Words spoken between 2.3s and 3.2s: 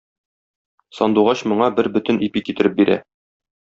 ипи китереп бирә.